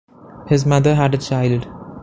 His 0.47 0.65
mother 0.65 0.95
had 0.95 1.13
a 1.13 1.19
child. 1.19 1.67